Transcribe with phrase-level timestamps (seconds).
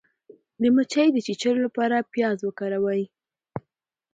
[0.61, 3.03] د مچۍ د چیچلو لپاره پیاز وکاروئ